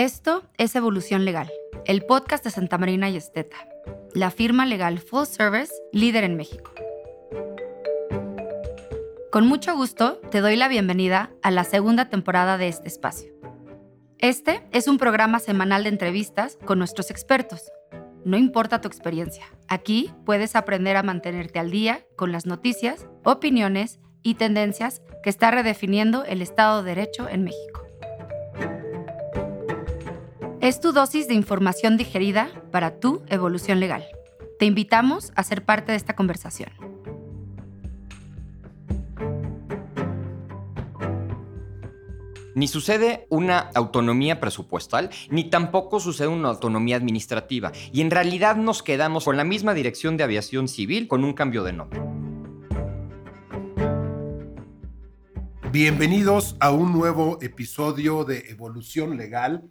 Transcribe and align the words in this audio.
Esto 0.00 0.44
es 0.56 0.74
Evolución 0.76 1.26
Legal, 1.26 1.52
el 1.84 2.06
podcast 2.06 2.42
de 2.42 2.48
Santa 2.48 2.78
Marina 2.78 3.10
y 3.10 3.18
Esteta, 3.18 3.58
la 4.14 4.30
firma 4.30 4.64
legal 4.64 4.98
full 4.98 5.26
service 5.26 5.74
líder 5.92 6.24
en 6.24 6.36
México. 6.36 6.72
Con 9.30 9.46
mucho 9.46 9.76
gusto 9.76 10.16
te 10.30 10.40
doy 10.40 10.56
la 10.56 10.68
bienvenida 10.68 11.28
a 11.42 11.50
la 11.50 11.64
segunda 11.64 12.08
temporada 12.08 12.56
de 12.56 12.68
este 12.68 12.88
espacio. 12.88 13.30
Este 14.16 14.66
es 14.72 14.88
un 14.88 14.96
programa 14.96 15.38
semanal 15.38 15.82
de 15.82 15.90
entrevistas 15.90 16.56
con 16.64 16.78
nuestros 16.78 17.10
expertos. 17.10 17.70
No 18.24 18.38
importa 18.38 18.80
tu 18.80 18.88
experiencia, 18.88 19.44
aquí 19.68 20.10
puedes 20.24 20.56
aprender 20.56 20.96
a 20.96 21.02
mantenerte 21.02 21.58
al 21.58 21.70
día 21.70 22.06
con 22.16 22.32
las 22.32 22.46
noticias, 22.46 23.06
opiniones 23.22 24.00
y 24.22 24.36
tendencias 24.36 25.02
que 25.22 25.28
está 25.28 25.50
redefiniendo 25.50 26.24
el 26.24 26.40
Estado 26.40 26.82
de 26.82 26.94
Derecho 26.94 27.28
en 27.28 27.44
México. 27.44 27.79
Es 30.60 30.78
tu 30.78 30.92
dosis 30.92 31.26
de 31.26 31.32
información 31.32 31.96
digerida 31.96 32.50
para 32.70 33.00
tu 33.00 33.22
evolución 33.28 33.80
legal. 33.80 34.04
Te 34.58 34.66
invitamos 34.66 35.32
a 35.34 35.42
ser 35.42 35.64
parte 35.64 35.92
de 35.92 35.96
esta 35.96 36.14
conversación. 36.14 36.70
Ni 42.54 42.68
sucede 42.68 43.26
una 43.30 43.70
autonomía 43.74 44.38
presupuestal, 44.38 45.08
ni 45.30 45.48
tampoco 45.48 45.98
sucede 45.98 46.28
una 46.28 46.50
autonomía 46.50 46.96
administrativa. 46.96 47.72
Y 47.90 48.02
en 48.02 48.10
realidad 48.10 48.56
nos 48.56 48.82
quedamos 48.82 49.24
con 49.24 49.38
la 49.38 49.44
misma 49.44 49.72
dirección 49.72 50.18
de 50.18 50.24
aviación 50.24 50.68
civil 50.68 51.08
con 51.08 51.24
un 51.24 51.32
cambio 51.32 51.64
de 51.64 51.72
nombre. 51.72 52.02
Bienvenidos 55.72 56.56
a 56.60 56.70
un 56.70 56.92
nuevo 56.92 57.38
episodio 57.40 58.24
de 58.24 58.50
Evolución 58.50 59.16
Legal 59.16 59.70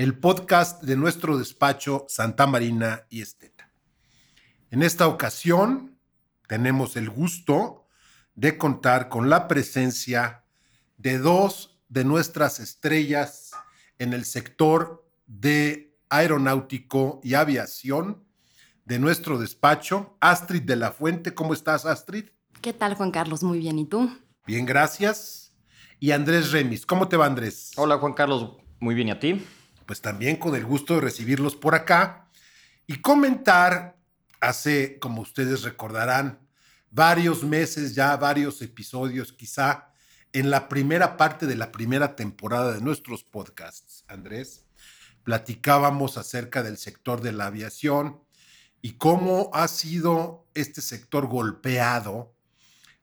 el 0.00 0.18
podcast 0.18 0.82
de 0.82 0.96
nuestro 0.96 1.36
despacho 1.36 2.06
Santa 2.08 2.46
Marina 2.46 3.04
y 3.10 3.20
Esteta. 3.20 3.70
En 4.70 4.82
esta 4.82 5.06
ocasión 5.06 5.98
tenemos 6.48 6.96
el 6.96 7.10
gusto 7.10 7.86
de 8.34 8.56
contar 8.56 9.10
con 9.10 9.28
la 9.28 9.46
presencia 9.46 10.46
de 10.96 11.18
dos 11.18 11.82
de 11.90 12.06
nuestras 12.06 12.60
estrellas 12.60 13.50
en 13.98 14.14
el 14.14 14.24
sector 14.24 15.06
de 15.26 15.94
aeronáutico 16.08 17.20
y 17.22 17.34
aviación 17.34 18.24
de 18.86 18.98
nuestro 18.98 19.38
despacho, 19.38 20.16
Astrid 20.20 20.62
de 20.62 20.76
la 20.76 20.92
Fuente. 20.92 21.34
¿Cómo 21.34 21.52
estás, 21.52 21.84
Astrid? 21.84 22.30
¿Qué 22.62 22.72
tal, 22.72 22.94
Juan 22.94 23.10
Carlos? 23.10 23.42
Muy 23.42 23.58
bien. 23.58 23.78
¿Y 23.78 23.84
tú? 23.84 24.10
Bien, 24.46 24.64
gracias. 24.64 25.54
Y 25.98 26.12
Andrés 26.12 26.52
Remis. 26.52 26.86
¿Cómo 26.86 27.06
te 27.06 27.18
va, 27.18 27.26
Andrés? 27.26 27.72
Hola, 27.76 27.98
Juan 27.98 28.14
Carlos. 28.14 28.56
Muy 28.78 28.94
bien. 28.94 29.08
¿Y 29.08 29.10
a 29.10 29.20
ti? 29.20 29.44
Pues 29.90 30.00
también 30.00 30.36
con 30.36 30.54
el 30.54 30.64
gusto 30.64 30.94
de 30.94 31.00
recibirlos 31.00 31.56
por 31.56 31.74
acá 31.74 32.28
y 32.86 33.00
comentar, 33.00 33.98
hace, 34.40 35.00
como 35.00 35.20
ustedes 35.20 35.64
recordarán, 35.64 36.38
varios 36.92 37.42
meses 37.42 37.96
ya, 37.96 38.16
varios 38.16 38.62
episodios 38.62 39.32
quizá, 39.32 39.90
en 40.32 40.48
la 40.48 40.68
primera 40.68 41.16
parte 41.16 41.44
de 41.44 41.56
la 41.56 41.72
primera 41.72 42.14
temporada 42.14 42.72
de 42.72 42.80
nuestros 42.80 43.24
podcasts, 43.24 44.04
Andrés, 44.06 44.64
platicábamos 45.24 46.18
acerca 46.18 46.62
del 46.62 46.78
sector 46.78 47.20
de 47.20 47.32
la 47.32 47.46
aviación 47.46 48.22
y 48.82 48.92
cómo 48.92 49.50
ha 49.54 49.66
sido 49.66 50.46
este 50.54 50.82
sector 50.82 51.26
golpeado 51.26 52.32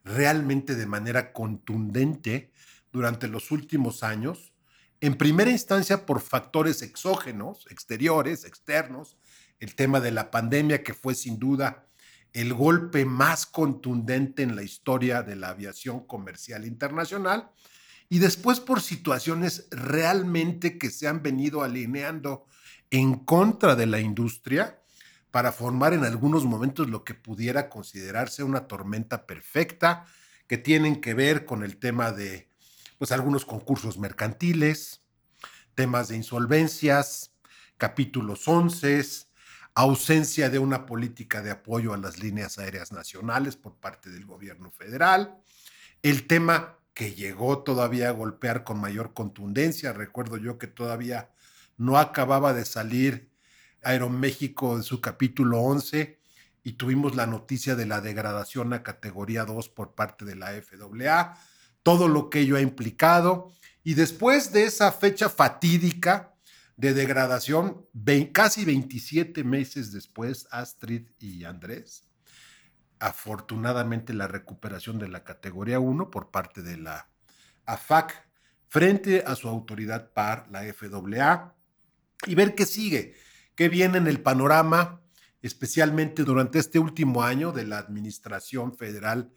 realmente 0.05 0.73
de 0.73 0.85
manera 0.85 1.33
contundente 1.33 2.53
durante 2.93 3.27
los 3.27 3.51
últimos 3.51 4.03
años 4.03 4.53
en 5.01 5.15
primera 5.15 5.51
instancia 5.51 6.05
por 6.05 6.21
factores 6.21 6.81
exógenos, 6.81 7.67
exteriores, 7.69 8.45
externos, 8.45 9.17
el 9.59 9.75
tema 9.75 9.99
de 9.99 10.11
la 10.11 10.31
pandemia 10.31 10.83
que 10.83 10.93
fue 10.93 11.15
sin 11.15 11.39
duda 11.39 11.87
el 12.33 12.53
golpe 12.53 13.05
más 13.05 13.45
contundente 13.45 14.43
en 14.43 14.55
la 14.55 14.63
historia 14.63 15.23
de 15.23 15.35
la 15.35 15.49
aviación 15.49 16.05
comercial 16.05 16.65
internacional, 16.65 17.49
y 18.09 18.19
después 18.19 18.59
por 18.59 18.81
situaciones 18.81 19.67
realmente 19.71 20.77
que 20.77 20.89
se 20.89 21.07
han 21.07 21.23
venido 21.23 21.63
alineando 21.63 22.45
en 22.89 23.15
contra 23.15 23.75
de 23.75 23.85
la 23.85 23.99
industria 23.99 24.79
para 25.31 25.51
formar 25.51 25.93
en 25.93 26.05
algunos 26.05 26.45
momentos 26.45 26.89
lo 26.89 27.03
que 27.03 27.13
pudiera 27.13 27.69
considerarse 27.69 28.43
una 28.43 28.67
tormenta 28.67 29.25
perfecta, 29.25 30.05
que 30.47 30.57
tienen 30.57 31.01
que 31.01 31.13
ver 31.13 31.45
con 31.45 31.63
el 31.63 31.77
tema 31.77 32.11
de 32.11 32.49
pues 32.97 33.11
algunos 33.11 33.45
concursos 33.45 33.97
mercantiles, 33.97 35.01
temas 35.75 36.07
de 36.07 36.15
insolvencias, 36.15 37.33
capítulos 37.77 38.47
11, 38.47 39.03
ausencia 39.75 40.49
de 40.49 40.57
una 40.57 40.85
política 40.85 41.41
de 41.41 41.51
apoyo 41.51 41.93
a 41.93 41.97
las 41.97 42.17
líneas 42.19 42.57
aéreas 42.57 42.91
nacionales 42.91 43.55
por 43.55 43.75
parte 43.75 44.09
del 44.09 44.25
gobierno 44.25 44.71
federal, 44.71 45.37
el 46.01 46.25
tema 46.25 46.79
que 46.95 47.13
llegó 47.13 47.59
todavía 47.59 48.09
a 48.09 48.13
golpear 48.13 48.63
con 48.63 48.79
mayor 48.79 49.13
contundencia, 49.13 49.93
recuerdo 49.93 50.37
yo 50.37 50.57
que 50.57 50.65
todavía 50.65 51.29
no 51.77 51.99
acababa 51.99 52.53
de 52.53 52.65
salir 52.65 53.29
Aeroméxico 53.83 54.75
en 54.75 54.81
su 54.83 54.99
capítulo 54.99 55.59
11 55.61 56.19
y 56.63 56.73
tuvimos 56.73 57.15
la 57.15 57.27
noticia 57.27 57.75
de 57.75 57.85
la 57.85 58.01
degradación 58.01 58.73
a 58.73 58.81
categoría 58.81 59.45
2 59.45 59.69
por 59.69 59.93
parte 59.93 60.25
de 60.25 60.35
la 60.35 60.47
FAA, 60.47 61.37
todo 61.87 62.09
lo 62.09 62.29
que 62.29 62.41
ello 62.41 62.57
ha 62.57 62.61
implicado. 62.61 63.53
Y 63.81 63.93
después 63.93 64.51
de 64.51 64.65
esa 64.65 64.91
fecha 64.91 65.29
fatídica 65.29 66.33
de 66.75 66.93
degradación, 66.93 67.87
casi 68.33 68.65
27 68.65 69.45
meses 69.45 69.93
después, 69.93 70.49
Astrid 70.51 71.03
y 71.17 71.45
Andrés, 71.45 72.03
afortunadamente 72.99 74.13
la 74.13 74.27
recuperación 74.27 74.99
de 74.99 75.07
la 75.07 75.23
categoría 75.23 75.79
1 75.79 76.11
por 76.11 76.29
parte 76.29 76.61
de 76.61 76.75
la 76.75 77.07
AFAC 77.65 78.27
frente 78.67 79.23
a 79.25 79.35
su 79.35 79.47
autoridad 79.47 80.11
par, 80.11 80.45
la 80.51 80.63
FAA, 80.73 81.55
y 82.25 82.35
ver 82.35 82.53
qué 82.53 82.65
sigue, 82.65 83.15
qué 83.55 83.69
viene 83.69 83.97
en 83.97 84.07
el 84.07 84.19
panorama, 84.19 84.99
especialmente 85.41 86.25
durante 86.25 86.59
este 86.59 86.79
último 86.79 87.23
año 87.23 87.53
de 87.53 87.65
la 87.65 87.77
administración 87.77 88.75
federal 88.75 89.31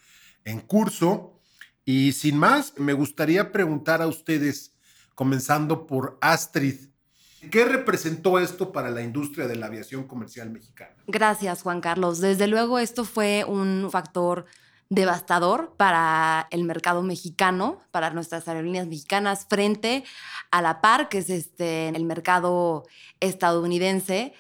en 0.45 0.59
curso 0.59 1.40
y 1.85 2.13
sin 2.13 2.37
más, 2.39 2.75
me 2.77 2.93
gustaría 2.93 3.53
preguntar 3.53 4.03
a 4.03 4.07
ustedes, 4.07 4.77
comenzando 5.15 5.87
por 5.87 6.19
Astrid, 6.21 6.89
¿qué 7.51 7.65
representó 7.65 8.39
esto 8.39 8.73
para 8.73 8.91
la 8.91 9.03
industria 9.03 9.47
de 9.47 9.57
la 9.57 9.67
aviación 9.67 10.05
comercial 10.05 10.51
mexicana? 10.51 10.95
Gracias, 11.07 11.63
Juan 11.63 11.81
Carlos. 11.81 12.21
Desde 12.21 12.47
luego, 12.47 12.79
esto 12.79 13.05
fue 13.05 13.45
un 13.47 13.89
factor 13.91 14.47
devastador 14.91 15.75
para 15.77 16.49
el 16.51 16.65
mercado 16.65 17.03
mexicano, 17.03 17.79
para 17.93 18.11
nuestras 18.11 18.47
aerolíneas 18.49 18.89
mexicanas, 18.89 19.47
frente 19.49 20.05
a 20.51 20.61
la 20.63 20.81
par, 20.81 21.09
que 21.09 21.19
es 21.19 21.31
este, 21.31 21.89
el 21.89 22.05
mercado 22.05 22.85
estadounidense, 23.21 24.35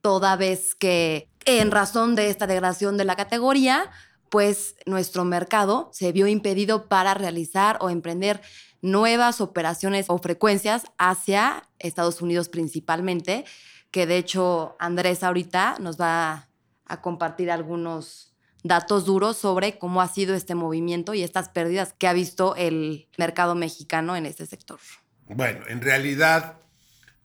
toda 0.00 0.36
vez 0.36 0.74
que 0.74 1.28
en 1.44 1.70
razón 1.70 2.14
de 2.14 2.30
esta 2.30 2.46
degradación 2.46 2.96
de 2.96 3.04
la 3.04 3.14
categoría, 3.14 3.90
pues 4.30 4.76
nuestro 4.86 5.24
mercado 5.24 5.90
se 5.92 6.12
vio 6.12 6.26
impedido 6.26 6.88
para 6.88 7.14
realizar 7.14 7.76
o 7.80 7.90
emprender 7.90 8.40
nuevas 8.80 9.40
operaciones 9.40 10.06
o 10.08 10.18
frecuencias 10.18 10.84
hacia 10.96 11.68
Estados 11.78 12.22
Unidos 12.22 12.48
principalmente, 12.48 13.44
que 13.90 14.06
de 14.06 14.16
hecho 14.16 14.76
Andrés 14.78 15.22
ahorita 15.22 15.76
nos 15.80 16.00
va 16.00 16.48
a 16.86 17.02
compartir 17.02 17.50
algunos 17.50 18.34
datos 18.62 19.04
duros 19.04 19.36
sobre 19.36 19.78
cómo 19.78 20.00
ha 20.00 20.08
sido 20.08 20.34
este 20.34 20.54
movimiento 20.54 21.14
y 21.14 21.22
estas 21.22 21.48
pérdidas 21.48 21.94
que 21.98 22.06
ha 22.06 22.12
visto 22.12 22.54
el 22.56 23.08
mercado 23.18 23.54
mexicano 23.54 24.16
en 24.16 24.26
este 24.26 24.46
sector. 24.46 24.78
Bueno, 25.26 25.66
en 25.68 25.80
realidad 25.80 26.56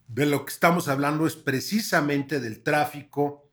de 0.08 0.26
lo 0.26 0.46
que 0.46 0.54
estamos 0.54 0.88
hablando 0.88 1.26
es 1.26 1.36
precisamente 1.36 2.40
del 2.40 2.62
tráfico 2.62 3.45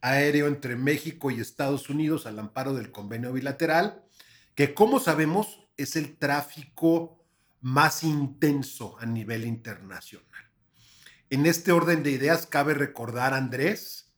aéreo 0.00 0.46
entre 0.46 0.76
México 0.76 1.30
y 1.30 1.40
Estados 1.40 1.90
Unidos 1.90 2.26
al 2.26 2.38
amparo 2.38 2.74
del 2.74 2.92
convenio 2.92 3.32
bilateral, 3.32 4.02
que 4.54 4.74
como 4.74 5.00
sabemos 5.00 5.68
es 5.76 5.96
el 5.96 6.16
tráfico 6.16 7.24
más 7.60 8.02
intenso 8.02 8.96
a 8.98 9.06
nivel 9.06 9.44
internacional. 9.44 10.50
En 11.28 11.46
este 11.46 11.72
orden 11.72 12.02
de 12.02 12.10
ideas 12.10 12.46
cabe 12.46 12.74
recordar, 12.74 13.34
Andrés, 13.34 14.12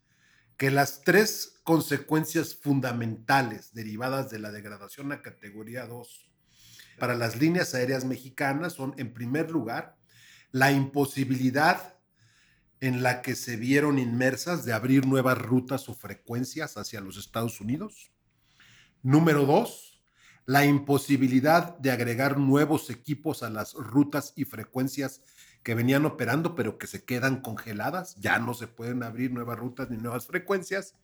que 0.56 0.70
las 0.70 1.02
tres 1.02 1.60
consecuencias 1.64 2.54
fundamentales 2.54 3.74
derivadas 3.74 4.30
de 4.30 4.38
la 4.38 4.50
degradación 4.50 5.12
a 5.12 5.22
categoría 5.22 5.86
2 5.86 6.30
para 6.98 7.14
las 7.14 7.36
líneas 7.36 7.74
aéreas 7.74 8.04
mexicanas 8.04 8.74
son, 8.74 8.94
en 8.96 9.12
primer 9.12 9.50
lugar, 9.50 9.96
la 10.52 10.70
imposibilidad 10.72 11.96
en 12.82 13.04
la 13.04 13.22
que 13.22 13.36
se 13.36 13.56
vieron 13.56 14.00
inmersas 14.00 14.64
de 14.64 14.72
abrir 14.72 15.06
nuevas 15.06 15.38
rutas 15.38 15.88
o 15.88 15.94
frecuencias 15.94 16.76
hacia 16.76 17.00
los 17.00 17.16
Estados 17.16 17.60
Unidos. 17.60 18.10
Número 19.04 19.46
dos, 19.46 20.02
la 20.46 20.64
imposibilidad 20.64 21.78
de 21.78 21.92
agregar 21.92 22.38
nuevos 22.38 22.90
equipos 22.90 23.44
a 23.44 23.50
las 23.50 23.74
rutas 23.74 24.32
y 24.34 24.46
frecuencias 24.46 25.22
que 25.62 25.76
venían 25.76 26.04
operando, 26.06 26.56
pero 26.56 26.76
que 26.76 26.88
se 26.88 27.04
quedan 27.04 27.40
congeladas, 27.40 28.16
ya 28.16 28.40
no 28.40 28.52
se 28.52 28.66
pueden 28.66 29.04
abrir 29.04 29.30
nuevas 29.30 29.60
rutas 29.60 29.88
ni 29.88 29.96
nuevas 29.96 30.26
frecuencias. 30.26 30.96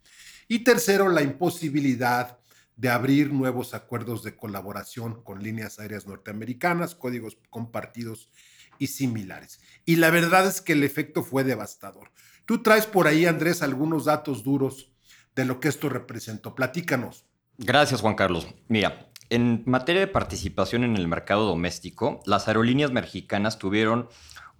Y 0.48 0.64
tercero, 0.64 1.08
la 1.08 1.22
imposibilidad 1.22 2.40
de 2.74 2.88
abrir 2.88 3.32
nuevos 3.32 3.72
acuerdos 3.72 4.24
de 4.24 4.34
colaboración 4.34 5.22
con 5.22 5.44
líneas 5.44 5.78
aéreas 5.78 6.08
norteamericanas, 6.08 6.96
códigos 6.96 7.38
compartidos 7.50 8.30
y 8.78 8.88
similares. 8.88 9.60
Y 9.84 9.96
la 9.96 10.10
verdad 10.10 10.46
es 10.46 10.60
que 10.60 10.72
el 10.72 10.84
efecto 10.84 11.22
fue 11.22 11.44
devastador. 11.44 12.10
Tú 12.46 12.62
traes 12.62 12.86
por 12.86 13.06
ahí, 13.06 13.26
Andrés, 13.26 13.62
algunos 13.62 14.06
datos 14.06 14.42
duros 14.44 14.90
de 15.34 15.44
lo 15.44 15.60
que 15.60 15.68
esto 15.68 15.88
representó. 15.88 16.54
Platícanos. 16.54 17.24
Gracias, 17.58 18.00
Juan 18.00 18.14
Carlos. 18.14 18.46
Mira, 18.68 19.08
en 19.30 19.62
materia 19.66 20.00
de 20.00 20.06
participación 20.06 20.84
en 20.84 20.96
el 20.96 21.08
mercado 21.08 21.46
doméstico, 21.46 22.22
las 22.24 22.48
aerolíneas 22.48 22.92
mexicanas 22.92 23.58
tuvieron 23.58 24.08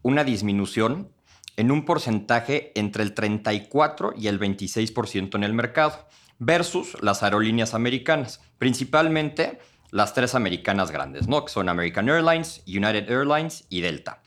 una 0.02 0.24
disminución 0.24 1.10
en 1.56 1.70
un 1.70 1.84
porcentaje 1.84 2.72
entre 2.74 3.02
el 3.02 3.14
34 3.14 4.14
y 4.16 4.28
el 4.28 4.38
26% 4.38 5.34
en 5.34 5.44
el 5.44 5.54
mercado 5.54 6.06
versus 6.38 6.96
las 7.02 7.22
aerolíneas 7.22 7.74
americanas, 7.74 8.40
principalmente 8.58 9.58
las 9.90 10.14
tres 10.14 10.34
americanas 10.34 10.90
grandes, 10.90 11.28
¿no? 11.28 11.44
que 11.44 11.52
son 11.52 11.68
American 11.68 12.08
Airlines, 12.08 12.62
United 12.66 13.10
Airlines 13.10 13.64
y 13.68 13.80
Delta. 13.80 14.22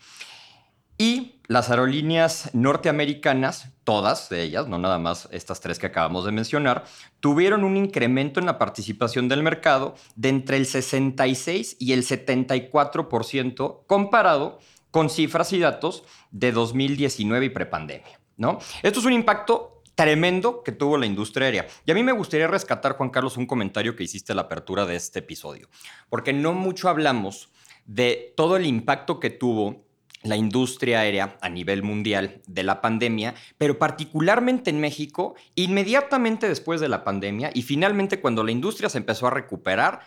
Y 0.98 1.42
las 1.48 1.70
aerolíneas 1.72 2.52
norteamericanas, 2.54 3.70
todas 3.84 4.30
de 4.30 4.44
ellas, 4.44 4.68
no 4.68 4.78
nada 4.78 5.00
más 5.00 5.28
estas 5.32 5.60
tres 5.60 5.80
que 5.80 5.88
acabamos 5.88 6.26
de 6.26 6.32
mencionar, 6.32 6.86
tuvieron 7.20 7.64
un 7.64 7.76
incremento 7.76 8.40
en 8.40 8.46
la 8.46 8.60
participación 8.60 9.28
del 9.28 9.42
mercado 9.42 9.96
de 10.16 10.30
entre 10.30 10.58
el 10.58 10.68
66 10.68 11.78
y 11.80 11.94
el 11.94 12.04
74% 12.04 13.80
comparado 13.88 14.60
con 14.92 15.10
cifras 15.10 15.52
y 15.54 15.60
datos 15.60 16.04
de 16.30 16.52
2019 16.52 17.48
y 17.48 17.50
prepandemia. 17.50 18.20
¿no? 18.38 18.60
Esto 18.84 19.00
es 19.00 19.06
un 19.06 19.14
impacto 19.14 19.81
tremendo 19.96 20.64
que 20.64 20.72
tuvo 20.72 20.98
la 20.98 21.06
industria 21.06 21.46
aérea. 21.46 21.68
Y 21.86 21.92
a 21.92 21.94
mí 21.94 22.04
me 22.04 22.12
gustaría 22.12 22.48
rescatar, 22.48 22.94
Juan 22.98 23.10
Carlos, 23.10 23.38
un 23.38 23.46
comentario 23.46 23.96
que 23.96 24.04
hiciste 24.04 24.32
a 24.32 24.36
la 24.36 24.44
apertura 24.44 24.86
de 24.86 24.96
este 24.96 25.20
episodio, 25.20 25.70
porque 26.10 26.34
no 26.34 26.54
mucho 26.54 26.90
hablamos 26.90 27.50
de 27.86 28.34
todo 28.36 28.58
el 28.58 28.66
impacto 28.66 29.20
que 29.20 29.30
tuvo 29.30 29.86
la 30.24 30.36
industria 30.36 31.00
aérea 31.00 31.38
a 31.42 31.50
nivel 31.50 31.84
mundial 31.84 32.42
de 32.48 32.64
la 32.64 32.82
pandemia, 32.82 33.34
pero 33.58 33.80
particularmente 33.80 34.70
en 34.70 34.80
México, 34.80 35.36
inmediatamente 35.56 36.48
después 36.48 36.80
de 36.80 36.90
la 36.90 37.04
pandemia 37.04 37.50
y 37.54 37.64
finalmente 37.64 38.22
cuando 38.22 38.44
la 38.44 38.52
industria 38.52 38.90
se 38.90 39.00
empezó 39.00 39.28
a 39.28 39.32
recuperar, 39.32 40.02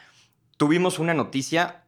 tuvimos 0.56 0.98
una 0.98 1.14
noticia 1.14 1.84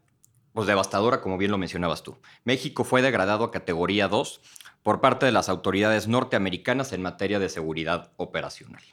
pues 0.52 0.66
devastadora, 0.66 1.20
como 1.20 1.36
bien 1.36 1.50
lo 1.50 1.58
mencionabas 1.58 2.02
tú. 2.02 2.16
México 2.44 2.82
fue 2.82 3.02
degradado 3.02 3.44
a 3.44 3.50
categoría 3.50 4.08
2 4.08 4.40
por 4.86 5.00
parte 5.00 5.26
de 5.26 5.32
las 5.32 5.48
autoridades 5.48 6.06
norteamericanas 6.06 6.92
en 6.92 7.02
materia 7.02 7.40
de 7.40 7.48
seguridad 7.48 8.12
operacional. 8.18 8.84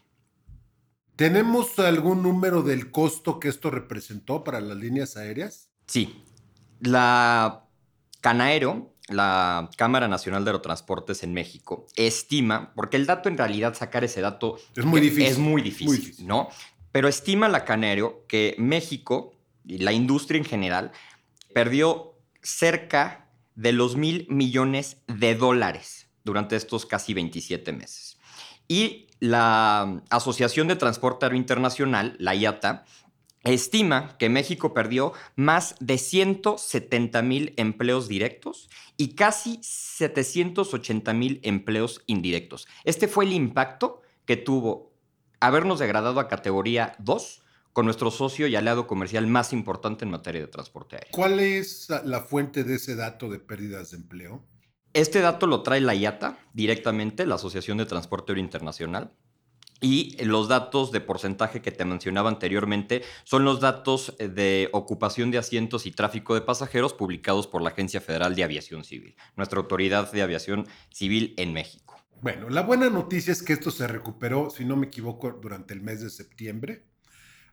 ¿Tenemos 1.15 1.77
algún 1.77 2.23
número 2.23 2.63
del 2.63 2.89
costo 2.89 3.39
que 3.39 3.47
esto 3.47 3.69
representó 3.69 4.43
para 4.43 4.59
las 4.59 4.75
líneas 4.75 5.17
aéreas? 5.17 5.69
Sí. 5.85 6.25
La 6.79 7.65
Canaero, 8.21 8.95
la 9.07 9.69
Cámara 9.77 10.07
Nacional 10.07 10.43
de 10.43 10.49
Aerotransportes 10.49 11.21
en 11.21 11.31
México, 11.35 11.85
estima, 11.95 12.73
porque 12.73 12.97
el 12.97 13.05
dato 13.05 13.29
en 13.29 13.37
realidad, 13.37 13.75
sacar 13.75 14.03
ese 14.03 14.21
dato 14.21 14.57
es 14.75 14.85
muy 14.85 14.99
difícil. 14.99 15.27
Es 15.27 15.37
muy 15.37 15.61
difícil, 15.61 16.25
¿no? 16.25 16.49
Pero 16.91 17.07
estima 17.07 17.49
la 17.49 17.65
Canaero 17.65 18.25
que 18.27 18.55
México 18.57 19.35
y 19.63 19.77
la 19.77 19.93
industria 19.93 20.39
en 20.39 20.45
general 20.45 20.91
perdió 21.53 22.15
cerca 22.41 23.22
de 23.55 23.71
los 23.71 23.95
mil 23.95 24.25
millones 24.29 24.97
de 25.07 25.35
dólares 25.35 26.07
durante 26.23 26.55
estos 26.55 26.85
casi 26.85 27.13
27 27.13 27.73
meses. 27.73 28.17
Y 28.67 29.07
la 29.19 30.01
Asociación 30.09 30.67
de 30.67 30.75
Transporte 30.75 31.25
Aéreo 31.25 31.37
Internacional, 31.37 32.15
la 32.19 32.35
IATA, 32.35 32.85
estima 33.43 34.17
que 34.17 34.29
México 34.29 34.73
perdió 34.73 35.13
más 35.35 35.75
de 35.79 35.97
170 35.97 37.21
mil 37.21 37.53
empleos 37.57 38.07
directos 38.07 38.69
y 38.95 39.15
casi 39.15 39.59
780 39.61 41.13
mil 41.13 41.39
empleos 41.43 42.03
indirectos. 42.07 42.67
Este 42.85 43.07
fue 43.07 43.25
el 43.25 43.33
impacto 43.33 44.01
que 44.25 44.37
tuvo 44.37 44.93
habernos 45.39 45.79
degradado 45.79 46.19
a 46.21 46.29
categoría 46.29 46.95
2 46.99 47.42
con 47.73 47.85
nuestro 47.85 48.11
socio 48.11 48.47
y 48.47 48.55
aliado 48.55 48.87
comercial 48.87 49.27
más 49.27 49.51
importante 49.51 50.05
en 50.05 50.11
materia 50.11 50.41
de 50.41 50.47
transporte 50.47 50.95
aéreo. 50.95 51.11
¿Cuál 51.11 51.39
es 51.39 51.89
la 52.05 52.21
fuente 52.21 52.63
de 52.63 52.75
ese 52.75 52.95
dato 52.95 53.29
de 53.29 53.39
pérdidas 53.39 53.91
de 53.91 53.97
empleo? 53.97 54.45
Este 54.93 55.21
dato 55.21 55.47
lo 55.47 55.63
trae 55.63 55.81
la 55.81 55.95
IATA 55.95 56.37
directamente, 56.53 57.25
la 57.25 57.35
Asociación 57.35 57.79
de 57.79 57.87
Transporte 57.87 58.31
Aéreo 58.31 58.43
Internacional. 58.43 59.11
Y 59.81 60.15
los 60.23 60.47
datos 60.47 60.93
de 60.93 61.01
porcentaje 61.01 61.61
que 61.61 61.71
te 61.71 61.83
mencionaba 61.83 62.29
anteriormente 62.29 63.01
son 63.25 63.43
los 63.43 63.59
datos 63.59 64.15
de 64.17 64.69
ocupación 64.71 65.29
de 65.29 65.39
asientos 65.39 65.85
y 65.85 65.91
tráfico 65.91 66.35
de 66.35 66.41
pasajeros 66.41 66.93
publicados 66.93 67.47
por 67.47 67.61
la 67.61 67.71
Agencia 67.71 67.99
Federal 67.99 68.33
de 68.33 68.45
Aviación 68.45 68.85
Civil, 68.85 69.17
nuestra 69.35 69.59
autoridad 69.59 70.09
de 70.09 70.21
aviación 70.21 70.67
civil 70.89 71.33
en 71.37 71.51
México. 71.51 71.97
Bueno, 72.21 72.49
la 72.49 72.61
buena 72.61 72.89
noticia 72.89 73.33
es 73.33 73.43
que 73.43 73.51
esto 73.51 73.71
se 73.71 73.85
recuperó, 73.85 74.49
si 74.49 74.63
no 74.63 74.77
me 74.77 74.87
equivoco, 74.87 75.33
durante 75.33 75.73
el 75.73 75.81
mes 75.81 75.99
de 75.99 76.09
septiembre. 76.09 76.87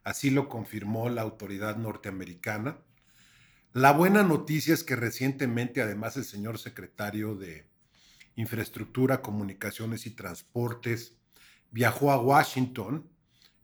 Así 0.05 0.31
lo 0.31 0.49
confirmó 0.49 1.09
la 1.09 1.23
autoridad 1.23 1.77
norteamericana. 1.77 2.79
La 3.73 3.93
buena 3.93 4.23
noticia 4.23 4.75
es 4.75 4.83
que 4.83 4.97
recientemente, 4.97 5.83
además, 5.83 6.17
el 6.17 6.25
señor 6.25 6.59
secretario 6.59 7.35
de 7.35 7.67
Infraestructura, 8.37 9.23
Comunicaciones 9.23 10.07
y 10.07 10.11
Transportes 10.11 11.17
viajó 11.71 12.11
a 12.11 12.21
Washington, 12.21 13.09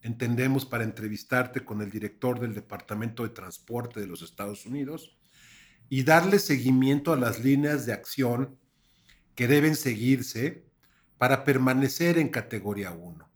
entendemos, 0.02 0.64
para 0.66 0.84
entrevistarte 0.84 1.64
con 1.64 1.80
el 1.82 1.90
director 1.90 2.38
del 2.38 2.54
Departamento 2.54 3.22
de 3.22 3.30
Transporte 3.30 4.00
de 4.00 4.06
los 4.06 4.22
Estados 4.22 4.66
Unidos 4.66 5.16
y 5.88 6.04
darle 6.04 6.38
seguimiento 6.38 7.12
a 7.12 7.16
las 7.16 7.42
líneas 7.42 7.86
de 7.86 7.92
acción 7.92 8.58
que 9.34 9.48
deben 9.48 9.76
seguirse 9.76 10.64
para 11.18 11.44
permanecer 11.44 12.18
en 12.18 12.28
categoría 12.28 12.92
1. 12.92 13.28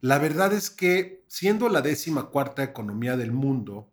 La 0.00 0.18
verdad 0.18 0.52
es 0.52 0.70
que 0.70 1.24
siendo 1.26 1.68
la 1.68 1.82
décima 1.82 2.30
cuarta 2.30 2.62
economía 2.62 3.16
del 3.16 3.32
mundo 3.32 3.90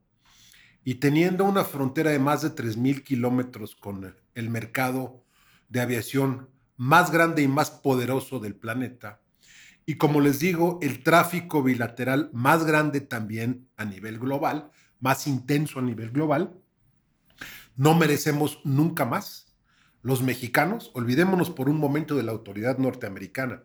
y 0.83 0.95
teniendo 0.95 1.45
una 1.45 1.63
frontera 1.63 2.11
de 2.11 2.19
más 2.19 2.43
de 2.43 2.53
3.000 2.53 3.01
kilómetros 3.03 3.75
con 3.75 4.15
el 4.35 4.49
mercado 4.51 5.23
de 5.67 5.81
aviación 5.81 6.49
más 6.77 7.11
grande 7.11 7.41
y 7.41 7.47
más 7.47 7.71
poderoso 7.71 8.39
del 8.39 8.55
planeta, 8.55 9.21
y 9.87 9.95
como 9.95 10.19
les 10.19 10.39
digo, 10.39 10.79
el 10.81 11.03
tráfico 11.03 11.63
bilateral 11.63 12.29
más 12.33 12.65
grande 12.65 13.01
también 13.01 13.67
a 13.77 13.85
nivel 13.85 14.19
global, 14.19 14.71
más 14.99 15.27
intenso 15.27 15.79
a 15.79 15.83
nivel 15.83 16.11
global, 16.11 16.55
no 17.75 17.93
merecemos 17.93 18.61
nunca 18.63 19.05
más. 19.05 19.55
Los 20.01 20.21
mexicanos, 20.21 20.91
olvidémonos 20.93 21.49
por 21.49 21.69
un 21.69 21.77
momento 21.77 22.15
de 22.15 22.23
la 22.23 22.31
autoridad 22.31 22.77
norteamericana, 22.77 23.63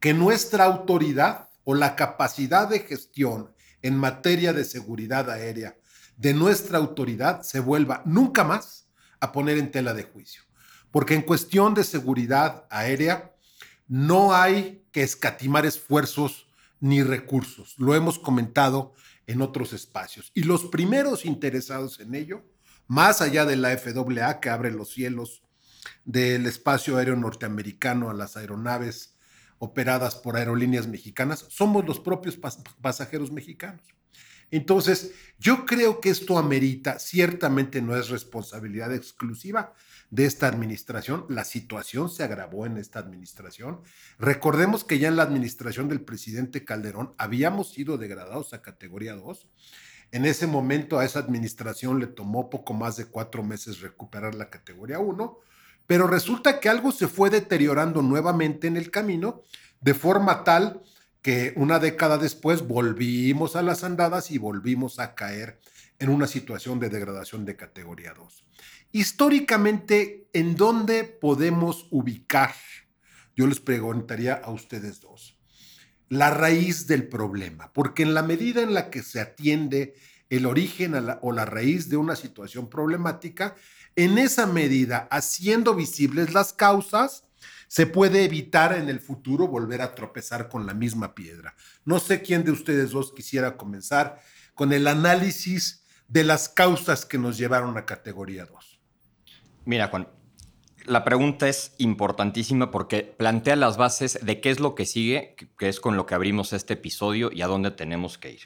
que 0.00 0.14
nuestra 0.14 0.64
autoridad 0.64 1.50
o 1.64 1.74
la 1.74 1.94
capacidad 1.94 2.68
de 2.68 2.80
gestión 2.80 3.54
en 3.82 3.96
materia 3.96 4.52
de 4.52 4.64
seguridad 4.64 5.30
aérea 5.30 5.76
de 6.16 6.34
nuestra 6.34 6.78
autoridad 6.78 7.42
se 7.42 7.60
vuelva 7.60 8.02
nunca 8.04 8.44
más 8.44 8.88
a 9.20 9.32
poner 9.32 9.58
en 9.58 9.70
tela 9.70 9.94
de 9.94 10.02
juicio. 10.02 10.42
Porque 10.90 11.14
en 11.14 11.22
cuestión 11.22 11.74
de 11.74 11.84
seguridad 11.84 12.66
aérea 12.70 13.34
no 13.86 14.34
hay 14.34 14.84
que 14.92 15.02
escatimar 15.02 15.64
esfuerzos 15.66 16.46
ni 16.80 17.02
recursos. 17.02 17.74
Lo 17.78 17.94
hemos 17.94 18.18
comentado 18.18 18.94
en 19.26 19.42
otros 19.42 19.72
espacios. 19.72 20.32
Y 20.34 20.42
los 20.42 20.64
primeros 20.64 21.24
interesados 21.24 22.00
en 22.00 22.14
ello, 22.14 22.44
más 22.86 23.20
allá 23.20 23.44
de 23.44 23.56
la 23.56 23.76
FAA 23.76 24.40
que 24.40 24.50
abre 24.50 24.72
los 24.72 24.90
cielos 24.90 25.42
del 26.04 26.46
espacio 26.46 26.96
aéreo 26.96 27.16
norteamericano 27.16 28.10
a 28.10 28.14
las 28.14 28.36
aeronaves 28.36 29.14
operadas 29.60 30.16
por 30.16 30.36
aerolíneas 30.36 30.88
mexicanas, 30.88 31.44
somos 31.50 31.86
los 31.86 32.00
propios 32.00 32.38
pasajeros 32.80 33.30
mexicanos. 33.30 33.84
Entonces, 34.50 35.12
yo 35.38 35.64
creo 35.64 36.00
que 36.00 36.08
esto 36.08 36.38
amerita, 36.38 36.98
ciertamente 36.98 37.82
no 37.82 37.94
es 37.94 38.08
responsabilidad 38.08 38.92
exclusiva 38.92 39.74
de 40.10 40.24
esta 40.24 40.48
administración, 40.48 41.26
la 41.28 41.44
situación 41.44 42.08
se 42.08 42.24
agravó 42.24 42.66
en 42.66 42.78
esta 42.78 42.98
administración. 42.98 43.82
Recordemos 44.18 44.82
que 44.82 44.98
ya 44.98 45.08
en 45.08 45.16
la 45.16 45.22
administración 45.22 45.88
del 45.88 46.00
presidente 46.00 46.64
Calderón 46.64 47.14
habíamos 47.18 47.72
sido 47.72 47.98
degradados 47.98 48.54
a 48.54 48.62
categoría 48.62 49.14
2. 49.14 49.46
En 50.12 50.24
ese 50.24 50.46
momento 50.48 50.98
a 50.98 51.04
esa 51.04 51.20
administración 51.20 52.00
le 52.00 52.06
tomó 52.08 52.50
poco 52.50 52.72
más 52.72 52.96
de 52.96 53.04
cuatro 53.04 53.44
meses 53.44 53.80
recuperar 53.80 54.34
la 54.34 54.50
categoría 54.50 54.98
1 54.98 55.38
pero 55.90 56.06
resulta 56.06 56.60
que 56.60 56.68
algo 56.68 56.92
se 56.92 57.08
fue 57.08 57.30
deteriorando 57.30 58.00
nuevamente 58.00 58.68
en 58.68 58.76
el 58.76 58.92
camino, 58.92 59.42
de 59.80 59.92
forma 59.92 60.44
tal 60.44 60.82
que 61.20 61.52
una 61.56 61.80
década 61.80 62.16
después 62.16 62.62
volvimos 62.62 63.56
a 63.56 63.62
las 63.62 63.82
andadas 63.82 64.30
y 64.30 64.38
volvimos 64.38 65.00
a 65.00 65.16
caer 65.16 65.58
en 65.98 66.10
una 66.10 66.28
situación 66.28 66.78
de 66.78 66.90
degradación 66.90 67.44
de 67.44 67.56
categoría 67.56 68.14
2. 68.14 68.46
Históricamente, 68.92 70.28
¿en 70.32 70.54
dónde 70.54 71.02
podemos 71.02 71.88
ubicar? 71.90 72.54
Yo 73.34 73.48
les 73.48 73.58
preguntaría 73.58 74.34
a 74.34 74.52
ustedes 74.52 75.00
dos. 75.00 75.40
La 76.08 76.30
raíz 76.30 76.86
del 76.86 77.08
problema, 77.08 77.72
porque 77.72 78.04
en 78.04 78.14
la 78.14 78.22
medida 78.22 78.62
en 78.62 78.74
la 78.74 78.90
que 78.90 79.02
se 79.02 79.20
atiende 79.20 79.94
el 80.28 80.46
origen 80.46 80.94
o 81.20 81.32
la 81.32 81.46
raíz 81.46 81.88
de 81.88 81.96
una 81.96 82.14
situación 82.14 82.70
problemática, 82.70 83.56
en 83.96 84.18
esa 84.18 84.46
medida, 84.46 85.08
haciendo 85.10 85.74
visibles 85.74 86.32
las 86.32 86.52
causas, 86.52 87.24
se 87.68 87.86
puede 87.86 88.24
evitar 88.24 88.72
en 88.72 88.88
el 88.88 88.98
futuro 88.98 89.46
volver 89.46 89.80
a 89.82 89.94
tropezar 89.94 90.48
con 90.48 90.66
la 90.66 90.74
misma 90.74 91.14
piedra. 91.14 91.54
No 91.84 92.00
sé 92.00 92.20
quién 92.20 92.44
de 92.44 92.50
ustedes 92.50 92.90
dos 92.90 93.12
quisiera 93.12 93.56
comenzar 93.56 94.20
con 94.54 94.72
el 94.72 94.88
análisis 94.88 95.84
de 96.08 96.24
las 96.24 96.48
causas 96.48 97.06
que 97.06 97.18
nos 97.18 97.38
llevaron 97.38 97.78
a 97.78 97.86
categoría 97.86 98.44
2. 98.44 98.80
Mira, 99.64 99.86
Juan, 99.88 100.08
la 100.84 101.04
pregunta 101.04 101.48
es 101.48 101.74
importantísima 101.78 102.72
porque 102.72 103.02
plantea 103.02 103.54
las 103.54 103.76
bases 103.76 104.18
de 104.20 104.40
qué 104.40 104.50
es 104.50 104.58
lo 104.58 104.74
que 104.74 104.86
sigue, 104.86 105.36
que 105.56 105.68
es 105.68 105.78
con 105.78 105.96
lo 105.96 106.06
que 106.06 106.14
abrimos 106.14 106.52
este 106.52 106.74
episodio 106.74 107.30
y 107.32 107.42
a 107.42 107.46
dónde 107.46 107.70
tenemos 107.70 108.18
que 108.18 108.32
ir. 108.32 108.40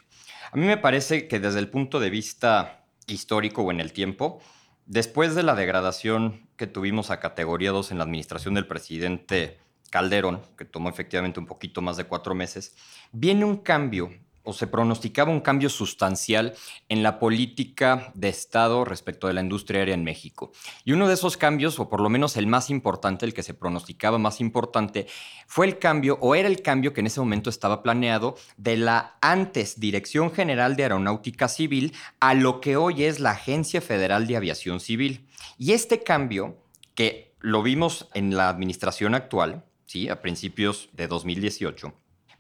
A 0.53 0.57
mí 0.57 0.67
me 0.67 0.77
parece 0.77 1.27
que 1.29 1.41
desde 1.41 1.61
el 1.61 1.71
punto 1.71 2.01
de 2.01 2.11
vista 2.11 2.87
histórico 3.07 3.63
o 3.63 3.71
en 3.71 3.81
el 3.81 3.93
tiempo, 3.93 4.41
después 4.87 5.35
de 5.35 5.43
la 5.43 5.55
degradación 5.55 6.49
que 6.57 6.67
tuvimos 6.67 7.11
a 7.11 7.21
categoría 7.21 7.71
2 7.71 7.93
en 7.93 7.99
la 7.99 8.05
administración 8.05 8.55
del 8.55 8.67
presidente 8.67 9.59
Calderón, 9.91 10.43
que 10.57 10.65
tomó 10.65 10.89
efectivamente 10.89 11.41
un 11.41 11.47
poquito 11.47 11.81
más 11.81 11.97
de 11.97 12.05
cuatro 12.05 12.35
meses, 12.35 12.75
viene 13.13 13.45
un 13.45 13.59
cambio 13.59 14.11
o 14.45 14.53
se 14.53 14.67
pronosticaba 14.67 15.33
un 15.33 15.41
cambio 15.41 15.69
sustancial 15.69 16.55
en 16.89 17.03
la 17.03 17.19
política 17.19 18.13
de 18.15 18.29
Estado 18.29 18.85
respecto 18.85 19.27
de 19.27 19.33
la 19.33 19.41
industria 19.41 19.81
aérea 19.81 19.95
en 19.95 20.05
México. 20.05 20.53
Y 20.85 20.93
uno 20.93 21.09
de 21.09 21.15
esos 21.15 21.37
cambios, 21.37 21.81
o 21.81 21.89
por 21.89 22.01
lo 22.01 22.09
menos 22.09 22.37
el 22.37 22.47
más 22.47 22.71
importante, 22.71 23.27
el 23.27 23.35
que 23.35 23.43
se 23.43 23.55
pronosticaba 23.55 24.19
más 24.19 24.41
importante, 24.41 25.07
fue 25.47 25.67
el 25.67 25.79
cambio, 25.79 26.19
o 26.21 26.35
era 26.35 26.49
el 26.49 26.63
cambio 26.63 26.93
que 26.93 27.01
en 27.01 27.07
ese 27.07 27.21
momento 27.21 27.51
estaba 27.51 27.83
planeado, 27.83 28.37
de 28.57 28.77
la 28.77 29.17
antes 29.21 29.81
Dirección 29.81 30.31
General 30.31 30.77
de 30.77 30.85
Aeronáutica 30.85 31.49
Civil 31.49 31.95
a 32.21 32.35
lo 32.35 32.61
que 32.61 32.77
hoy 32.77 33.05
es 33.05 33.21
la 33.21 33.31
Agencia 33.31 33.81
Federal 33.81 34.27
de 34.27 34.37
Aviación 34.37 34.81
Civil. 34.81 35.27
Y 35.59 35.73
este 35.73 36.03
cambio, 36.03 36.59
que 36.95 37.35
lo 37.41 37.63
vimos 37.63 38.09
en 38.15 38.37
la 38.37 38.49
administración 38.49 39.15
actual, 39.15 39.65
¿sí? 39.87 40.09
a 40.09 40.21
principios 40.21 40.89
de 40.93 41.09
2018, 41.09 41.93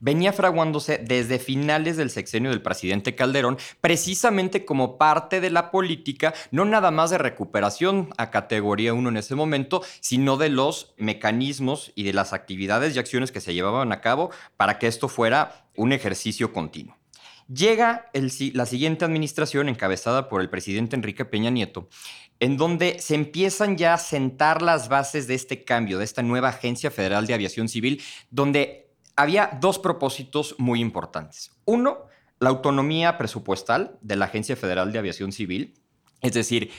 venía 0.04 0.34
fraguándose 0.34 0.98
desde 0.98 1.38
finales 1.38 1.96
del 1.96 2.10
sexenio 2.10 2.50
del 2.50 2.60
presidente 2.60 3.14
Calderón, 3.14 3.56
precisamente 3.80 4.66
como 4.66 4.98
parte 4.98 5.40
de 5.40 5.48
la 5.48 5.70
política, 5.70 6.34
no 6.50 6.66
nada 6.66 6.90
más 6.90 7.08
de 7.08 7.16
recuperación 7.16 8.10
a 8.18 8.30
categoría 8.30 8.92
1 8.92 9.08
en 9.08 9.16
ese 9.16 9.34
momento, 9.34 9.82
sino 10.00 10.36
de 10.36 10.50
los 10.50 10.94
mecanismos 10.98 11.90
y 11.94 12.02
de 12.02 12.12
las 12.12 12.34
actividades 12.34 12.94
y 12.94 12.98
acciones 12.98 13.32
que 13.32 13.40
se 13.40 13.54
llevaban 13.54 13.92
a 13.92 14.02
cabo 14.02 14.30
para 14.58 14.78
que 14.78 14.88
esto 14.88 15.08
fuera 15.08 15.68
un 15.74 15.92
ejercicio 15.92 16.52
continuo. 16.52 16.98
Llega 17.48 18.10
la 18.12 18.66
siguiente 18.66 19.06
administración 19.06 19.70
encabezada 19.70 20.28
por 20.28 20.42
el 20.42 20.50
presidente 20.50 20.96
Enrique 20.96 21.24
Peña 21.24 21.50
Nieto, 21.50 21.88
en 22.40 22.58
donde 22.58 22.98
se 23.00 23.14
empiezan 23.14 23.78
ya 23.78 23.94
a 23.94 23.98
sentar 23.98 24.60
las 24.60 24.88
bases 24.88 25.26
de 25.26 25.34
este 25.34 25.64
cambio, 25.64 25.98
de 25.98 26.04
esta 26.04 26.22
nueva 26.22 26.50
Agencia 26.50 26.90
Federal 26.90 27.26
de 27.26 27.34
Aviación 27.34 27.68
Civil, 27.68 28.02
donde 28.30 28.83
había 29.16 29.58
dos 29.60 29.78
propósitos 29.78 30.56
muy 30.58 30.80
importantes. 30.80 31.52
Uno, 31.64 32.06
la 32.40 32.50
autonomía 32.50 33.16
presupuestal 33.16 33.98
de 34.00 34.16
la 34.16 34.26
Agencia 34.26 34.56
Federal 34.56 34.92
de 34.92 34.98
Aviación 34.98 35.32
Civil, 35.32 35.74
es 36.20 36.32
decir, 36.32 36.70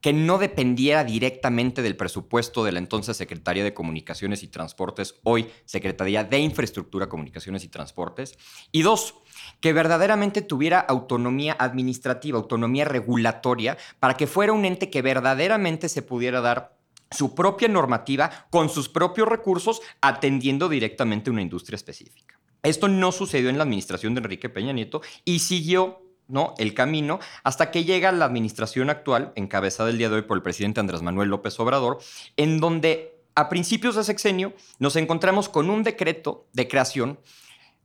que 0.00 0.12
no 0.12 0.38
dependiera 0.38 1.02
directamente 1.02 1.82
del 1.82 1.96
presupuesto 1.96 2.62
de 2.62 2.70
la 2.70 2.78
entonces 2.78 3.16
Secretaría 3.16 3.64
de 3.64 3.74
Comunicaciones 3.74 4.42
y 4.42 4.48
Transportes, 4.48 5.16
hoy 5.24 5.50
Secretaría 5.64 6.22
de 6.22 6.38
Infraestructura, 6.38 7.08
Comunicaciones 7.08 7.64
y 7.64 7.68
Transportes. 7.68 8.38
Y 8.70 8.82
dos, 8.82 9.16
que 9.60 9.72
verdaderamente 9.72 10.42
tuviera 10.42 10.78
autonomía 10.78 11.56
administrativa, 11.58 12.38
autonomía 12.38 12.84
regulatoria, 12.84 13.78
para 13.98 14.14
que 14.14 14.28
fuera 14.28 14.52
un 14.52 14.64
ente 14.64 14.90
que 14.90 15.02
verdaderamente 15.02 15.88
se 15.88 16.02
pudiera 16.02 16.40
dar 16.40 16.75
su 17.10 17.34
propia 17.34 17.68
normativa 17.68 18.46
con 18.50 18.68
sus 18.68 18.88
propios 18.88 19.28
recursos 19.28 19.80
atendiendo 20.00 20.68
directamente 20.68 21.30
una 21.30 21.42
industria 21.42 21.76
específica. 21.76 22.38
Esto 22.62 22.88
no 22.88 23.12
sucedió 23.12 23.48
en 23.48 23.58
la 23.58 23.64
administración 23.64 24.14
de 24.14 24.20
Enrique 24.20 24.48
Peña 24.48 24.72
Nieto 24.72 25.00
y 25.24 25.38
siguió 25.38 26.02
¿no? 26.28 26.54
el 26.58 26.74
camino 26.74 27.20
hasta 27.44 27.70
que 27.70 27.84
llega 27.84 28.10
la 28.12 28.24
administración 28.24 28.90
actual, 28.90 29.32
encabezada 29.36 29.90
el 29.90 29.98
día 29.98 30.08
de 30.08 30.16
hoy 30.16 30.22
por 30.22 30.36
el 30.36 30.42
presidente 30.42 30.80
Andrés 30.80 31.02
Manuel 31.02 31.28
López 31.28 31.58
Obrador, 31.60 31.98
en 32.36 32.58
donde 32.58 33.20
a 33.36 33.48
principios 33.48 33.94
de 33.94 34.04
sexenio 34.04 34.52
nos 34.78 34.96
encontramos 34.96 35.48
con 35.48 35.70
un 35.70 35.82
decreto 35.82 36.48
de 36.52 36.66
creación 36.66 37.20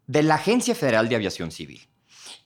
de 0.08 0.24
la 0.24 0.36
Agencia 0.36 0.74
Federal 0.74 1.10
de 1.10 1.16
Aviación 1.16 1.52
Civil. 1.52 1.91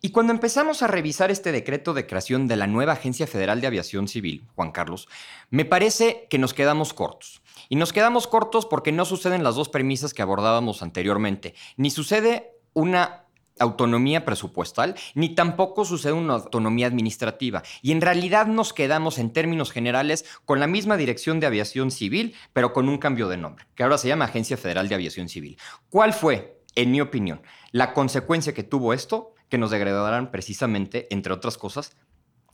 Y 0.06 0.12
cuando 0.12 0.34
empezamos 0.34 0.84
a 0.84 0.88
revisar 0.88 1.32
este 1.32 1.52
decreto 1.52 1.96
de 1.96 2.06
creación 2.06 2.48
de 2.48 2.58
la 2.58 2.68
nueva 2.68 2.94
Agencia 2.94 3.26
Federal 3.26 3.60
de 3.60 3.66
Aviación 3.66 4.08
Civil, 4.08 4.46
Juan 4.54 4.72
Carlos, 4.72 5.10
me 5.50 5.66
parece 5.66 6.28
que 6.30 6.38
nos 6.38 6.54
quedamos 6.54 6.94
cortos. 6.94 7.42
Y 7.70 7.76
nos 7.76 7.92
quedamos 7.92 8.28
cortos 8.28 8.68
porque 8.68 8.92
no 8.92 9.06
suceden 9.06 9.44
las 9.44 9.56
dos 9.56 9.68
premisas 9.68 10.14
que 10.14 10.22
abordábamos 10.22 10.84
anteriormente. 10.84 11.56
Ni 11.76 11.90
sucede 11.90 12.52
una 12.74 13.24
autonomía 13.58 14.26
presupuestal, 14.26 14.94
ni 15.16 15.34
tampoco 15.34 15.86
sucede 15.86 16.14
una 16.14 16.36
autonomía 16.36 16.86
administrativa. 16.86 17.64
Y 17.82 17.92
en 17.92 18.02
realidad 18.02 18.46
nos 18.46 18.74
quedamos 18.74 19.18
en 19.18 19.34
términos 19.34 19.72
generales 19.72 20.24
con 20.46 20.60
la 20.60 20.68
misma 20.68 20.98
dirección 20.98 21.40
de 21.40 21.48
aviación 21.48 21.90
civil, 21.90 22.36
pero 22.54 22.74
con 22.74 22.90
un 22.90 23.00
cambio 23.00 23.28
de 23.28 23.38
nombre, 23.38 23.66
que 23.74 23.82
ahora 23.82 23.98
se 23.98 24.08
llama 24.08 24.26
Agencia 24.26 24.56
Federal 24.56 24.88
de 24.88 24.94
Aviación 24.94 25.30
Civil. 25.30 25.58
¿Cuál 25.90 26.14
fue, 26.14 26.62
en 26.76 26.92
mi 26.92 27.02
opinión, 27.02 27.42
la 27.72 27.92
consecuencia 27.92 28.54
que 28.54 28.62
tuvo 28.62 28.94
esto? 28.94 29.35
Que 29.50 29.58
nos 29.58 29.72
degradarán 29.72 30.32
precisamente, 30.32 31.08
entre 31.12 31.34
otras 31.34 31.58
cosas, 31.58 31.92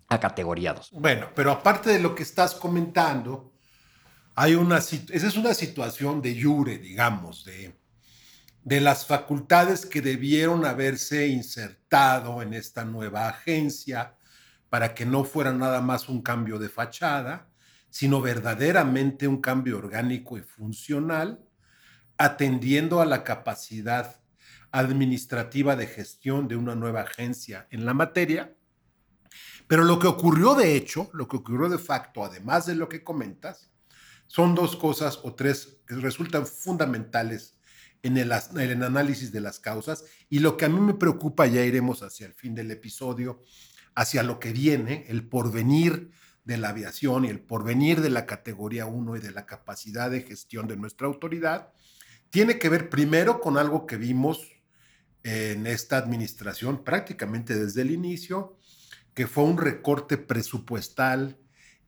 a 0.08 0.20
categoriados. 0.20 0.90
Bueno, 0.92 1.30
pero 1.34 1.52
aparte 1.52 1.90
de 1.90 2.00
lo 2.00 2.14
que 2.16 2.24
estás 2.24 2.54
comentando, 2.54 3.54
hay 4.36 4.56
una, 4.56 4.78
esa 4.78 5.08
es 5.10 5.38
una 5.38 5.54
situación 5.54 6.22
de 6.22 6.42
jure, 6.42 6.78
digamos, 6.78 7.46
de, 7.46 7.76
de 8.64 8.82
las 8.82 9.06
facultades 9.06 9.86
que 9.86 10.02
debieron 10.02 10.66
haberse 10.66 11.28
insertado 11.28 12.42
en 12.42 12.54
esta 12.54 12.86
nueva 12.86 13.28
agencia 13.28 14.16
para 14.70 14.94
que 14.94 15.06
no 15.06 15.24
fuera 15.24 15.52
nada 15.52 15.82
más 15.82 16.08
un 16.08 16.22
cambio 16.22 16.60
de 16.60 16.70
fachada, 16.70 17.48
sino 17.90 18.22
verdaderamente 18.22 19.28
un 19.28 19.42
cambio 19.42 19.78
orgánico 19.78 20.38
y 20.38 20.42
funcional, 20.42 21.44
atendiendo 22.18 23.02
a 23.02 23.06
la 23.06 23.24
capacidad 23.24 24.21
administrativa 24.72 25.75
de 25.75 25.88
gestión 25.88 26.48
de 26.48 26.56
una 26.56 26.75
nueva 26.75 27.01
agencia 27.01 27.68
en 27.72 27.86
la 27.86 27.94
materia. 27.94 28.56
Pero 29.68 29.84
lo 29.84 30.00
que 30.00 30.08
ocurrió 30.08 30.56
de 30.56 30.75
hecho, 30.75 31.10
lo 31.13 31.28
que 31.28 31.38
ocurrió 31.38 31.70
de 31.70 31.78
facto, 31.78 32.24
además 32.24 32.66
de 32.66 32.75
lo 32.75 32.90
que 32.90 33.04
comentas, 33.04 33.72
son 34.28 34.56
dos 34.56 34.75
cosas 34.75 35.20
o 35.24 35.34
tres 35.36 35.82
que 35.86 35.96
resultan 35.96 36.48
fundamentales 36.48 37.58
en 38.04 38.18
el, 38.18 38.32
análisis 38.32 39.32
de 39.32 39.42
las 39.42 39.60
causas 39.60 40.06
y 40.30 40.40
lo 40.40 40.58
que 40.58 40.66
a 40.66 40.70
mí 40.70 40.80
me 40.80 40.94
preocupa, 40.94 41.46
ya 41.48 41.63
iremos 41.63 42.01
hacia 42.01 42.28
el 42.28 42.34
fin 42.34 42.56
del 42.56 42.72
episodio, 42.72 43.42
hacia 43.94 44.24
lo 44.24 44.40
que 44.40 44.54
viene, 44.54 45.06
el 45.08 45.28
porvenir 45.28 46.12
de 46.44 46.58
la 46.58 46.70
aviación 46.70 47.25
y 47.25 47.28
el 47.28 47.40
porvenir 47.40 48.01
de 48.01 48.10
la 48.10 48.25
categoría 48.25 48.86
1 48.86 49.18
y 49.18 49.20
de 49.20 49.32
la 49.32 49.46
capacidad 49.46 50.10
de 50.10 50.22
gestión 50.22 50.68
de 50.68 50.78
nuestra 50.78 51.08
autoridad, 51.08 51.72
tiene 52.30 52.58
que 52.58 52.70
ver 52.70 52.90
primero 52.90 53.42
con 53.42 53.58
algo 53.58 53.86
que 53.86 53.98
vimos 53.98 54.48
en 55.24 55.68
esta 55.68 55.98
administración 55.98 56.84
prácticamente 56.84 57.58
desde 57.58 57.82
el 57.82 57.92
inicio, 57.92 58.58
que 59.13 59.28
fue 59.28 59.44
un 59.44 59.58
recorte 59.58 60.18
presupuestal 60.18 61.38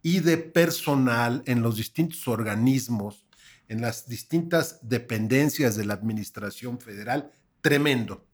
y 0.01 0.19
de 0.19 0.37
personal 0.37 1.43
en 1.45 1.61
los 1.61 1.77
distintos 1.77 2.27
organismos, 2.27 3.25
en 3.67 3.81
las 3.81 4.07
distintas 4.07 4.79
dependencias 4.87 5.75
de 5.75 5.85
la 5.85 5.93
administración 5.93 6.79
federal, 6.79 7.31
tremendo. 7.61 8.27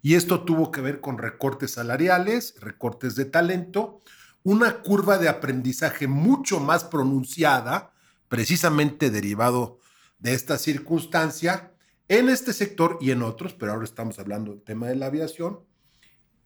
Y 0.00 0.14
esto 0.14 0.44
tuvo 0.44 0.72
que 0.72 0.80
ver 0.80 1.00
con 1.00 1.18
recortes 1.18 1.72
salariales, 1.72 2.54
recortes 2.60 3.14
de 3.14 3.26
talento, 3.26 4.02
una 4.42 4.82
curva 4.82 5.18
de 5.18 5.28
aprendizaje 5.28 6.08
mucho 6.08 6.58
más 6.58 6.82
pronunciada, 6.82 7.92
precisamente 8.28 9.10
derivado 9.10 9.78
de 10.18 10.34
esta 10.34 10.58
circunstancia, 10.58 11.71
en 12.18 12.28
este 12.28 12.52
sector 12.52 12.98
y 13.00 13.10
en 13.10 13.22
otros, 13.22 13.54
pero 13.54 13.72
ahora 13.72 13.84
estamos 13.84 14.18
hablando 14.18 14.52
del 14.52 14.60
tema 14.60 14.86
de 14.86 14.96
la 14.96 15.06
aviación. 15.06 15.60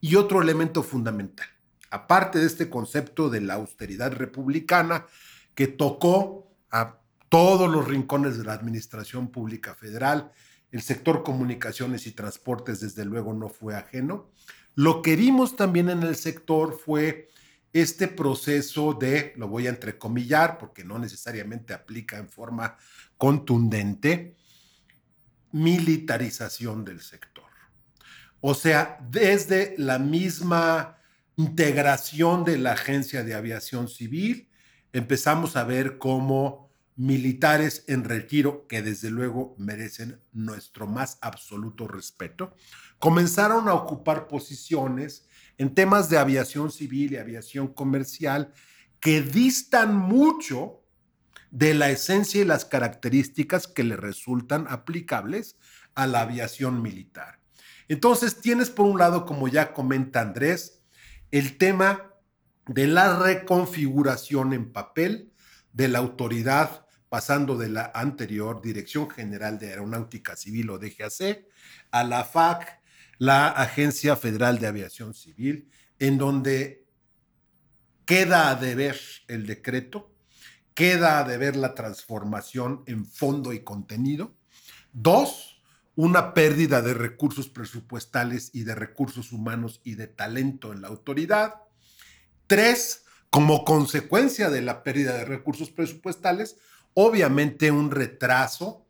Y 0.01 0.15
otro 0.15 0.41
elemento 0.41 0.85
fundamental, 0.85 1.49
aparte 1.91 2.39
de 2.39 2.47
este 2.47 2.71
concepto 2.71 3.31
de 3.31 3.41
la 3.41 3.55
austeridad 3.55 4.13
republicana 4.13 5.07
que 5.57 5.67
tocó 5.67 6.55
a 6.71 7.01
todos 7.29 7.69
los 7.69 7.89
rincones 7.89 8.39
de 8.39 8.45
la 8.45 8.53
administración 8.53 9.33
pública 9.33 9.75
federal, 9.75 10.31
el 10.71 10.83
sector 10.83 11.25
comunicaciones 11.25 12.07
y 12.07 12.13
transportes 12.13 12.79
desde 12.79 13.05
luego 13.05 13.35
no 13.35 13.49
fue 13.49 13.75
ajeno. 13.75 14.31
Lo 14.77 15.03
que 15.03 15.17
vimos 15.17 15.57
también 15.57 15.91
en 15.91 16.05
el 16.05 16.15
sector 16.15 16.79
fue 16.79 17.29
este 17.73 18.07
proceso 18.07 18.95
de, 18.95 19.33
lo 19.37 19.49
voy 19.49 19.67
a 19.67 19.71
entrecomillar 19.71 20.59
porque 20.59 20.85
no 20.85 21.01
necesariamente 21.01 21.75
aplica 21.75 22.19
en 22.19 22.29
forma 22.29 22.77
contundente, 23.17 24.37
militarización 25.53 26.85
del 26.85 27.00
sector. 27.00 27.45
O 28.41 28.55
sea, 28.55 28.99
desde 29.11 29.75
la 29.79 29.99
misma 29.99 30.99
integración 31.37 32.45
de 32.45 32.59
la 32.59 32.73
Agencia 32.73 33.25
de 33.25 33.35
Aviación 33.35 33.88
Civil, 33.88 34.49
empezamos 34.93 35.57
a 35.57 35.65
ver 35.65 35.99
cómo 35.99 36.67
militares 36.97 37.85
en 37.88 38.05
retiro, 38.05 38.67
que 38.67 38.81
desde 38.81 39.11
luego 39.11 39.55
merecen 39.59 40.21
nuestro 40.33 40.87
más 40.87 41.19
absoluto 41.21 41.87
respeto, 41.87 42.55
comenzaron 42.99 43.69
a 43.69 43.75
ocupar 43.75 44.29
posiciones 44.29 45.29
en 45.59 45.75
temas 45.75 46.09
de 46.09 46.19
aviación 46.19 46.71
civil 46.71 47.12
y 47.12 47.17
aviación 47.17 47.69
comercial 47.69 48.53
que 49.00 49.21
distan 49.21 49.95
mucho 49.95 50.83
de 51.57 51.73
la 51.73 51.89
esencia 51.89 52.43
y 52.43 52.45
las 52.45 52.67
características 52.67 53.67
que 53.67 53.83
le 53.83 53.97
resultan 53.97 54.67
aplicables 54.69 55.57
a 55.95 56.07
la 56.07 56.21
aviación 56.21 56.83
militar. 56.83 57.41
Entonces 57.89 58.43
tienes 58.43 58.69
por 58.69 58.85
un 58.85 58.99
lado, 58.99 59.25
como 59.25 59.49
ya 59.49 59.73
comenta 59.73 60.21
Andrés, 60.21 60.83
el 61.31 61.57
tema 61.57 62.13
de 62.67 62.87
la 62.87 63.19
reconfiguración 63.19 64.53
en 64.53 64.71
papel 64.71 65.33
de 65.73 65.89
la 65.89 65.99
autoridad 65.99 66.85
pasando 67.09 67.57
de 67.57 67.71
la 67.71 67.91
anterior 67.95 68.61
Dirección 68.61 69.09
General 69.09 69.59
de 69.59 69.71
Aeronáutica 69.71 70.37
Civil 70.37 70.69
o 70.69 70.79
DGAC 70.79 71.47
a 71.91 72.05
la 72.05 72.25
FAC, 72.25 72.83
la 73.17 73.49
Agencia 73.49 74.15
Federal 74.17 74.59
de 74.59 74.67
Aviación 74.67 75.15
Civil, 75.15 75.71
en 75.99 76.19
donde 76.19 76.85
queda 78.05 78.51
a 78.51 78.57
deber 78.57 79.01
el 79.29 79.47
decreto, 79.47 80.16
queda 80.76 81.18
a 81.18 81.25
deber 81.25 81.56
la 81.56 81.75
transformación 81.75 82.85
en 82.87 83.06
fondo 83.06 83.54
y 83.54 83.64
contenido. 83.64 84.37
Dos, 84.92 85.62
una 85.97 86.35
pérdida 86.35 86.83
de 86.83 86.92
recursos 86.92 87.49
presupuestales 87.49 88.50
y 88.52 88.64
de 88.64 88.75
recursos 88.75 89.33
humanos 89.33 89.80
y 89.85 89.95
de 89.95 90.06
talento 90.06 90.75
en 90.75 90.83
la 90.83 90.88
autoridad. 90.88 91.54
Tres, 92.47 93.04
como 93.30 93.64
consecuencia 93.64 94.50
de 94.50 94.61
la 94.61 94.83
pérdida 94.83 95.14
de 95.14 95.25
recursos 95.25 95.71
presupuestales, 95.71 96.59
obviamente 96.92 97.71
un 97.71 97.90
retraso 97.90 98.87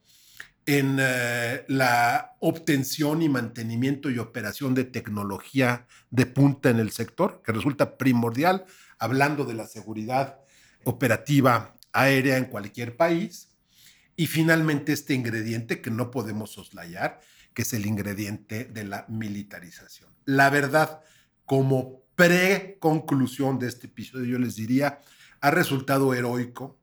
en 0.67 0.99
eh, 0.99 1.65
la 1.69 2.35
obtención 2.41 3.23
y 3.23 3.29
mantenimiento 3.29 4.11
y 4.11 4.19
operación 4.19 4.75
de 4.75 4.83
tecnología 4.83 5.87
de 6.11 6.27
punta 6.27 6.71
en 6.71 6.81
el 6.81 6.91
sector, 6.91 7.43
que 7.45 7.53
resulta 7.53 7.97
primordial, 7.97 8.65
hablando 8.99 9.45
de 9.45 9.55
la 9.55 9.69
seguridad 9.69 10.41
operativa 10.83 11.76
aérea 11.97 12.37
en 12.37 12.45
cualquier 12.45 12.97
país. 12.97 13.49
Y 14.17 14.27
finalmente 14.27 14.93
este 14.93 15.15
ingrediente 15.15 15.81
que 15.81 15.91
no 15.91 16.11
podemos 16.11 16.51
soslayar, 16.51 17.21
que 17.55 17.63
es 17.63 17.73
el 17.73 17.87
ingrediente 17.87 18.65
de 18.65 18.85
la 18.85 19.07
militarización. 19.09 20.11
La 20.25 20.51
verdad, 20.51 21.01
como 21.45 22.03
pre-conclusión 22.15 23.59
de 23.59 23.69
este 23.69 23.87
episodio, 23.87 24.25
yo 24.27 24.39
les 24.39 24.57
diría, 24.57 25.01
ha 25.41 25.51
resultado 25.51 26.15
heroico 26.15 26.79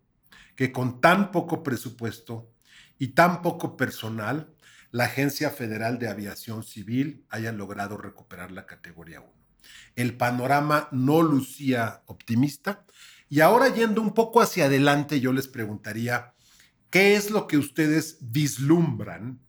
que 0.55 0.71
con 0.71 1.01
tan 1.01 1.31
poco 1.31 1.63
presupuesto 1.63 2.51
y 2.99 3.09
tan 3.09 3.41
poco 3.41 3.75
personal, 3.75 4.53
la 4.91 5.05
Agencia 5.05 5.49
Federal 5.49 5.97
de 5.97 6.07
Aviación 6.07 6.63
Civil 6.63 7.25
haya 7.29 7.51
logrado 7.51 7.97
recuperar 7.97 8.51
la 8.51 8.67
categoría 8.67 9.21
1. 9.21 9.31
El 9.95 10.17
panorama 10.17 10.87
no 10.91 11.23
lucía 11.23 12.03
optimista 12.05 12.85
y 13.29 13.39
ahora 13.39 13.69
yendo 13.69 14.01
un 14.01 14.13
poco 14.13 14.41
hacia 14.41 14.65
adelante, 14.65 15.19
yo 15.19 15.33
les 15.33 15.47
preguntaría, 15.47 16.33
¿qué 16.89 17.15
es 17.15 17.31
lo 17.31 17.47
que 17.47 17.57
ustedes 17.57 18.17
vislumbran 18.21 19.39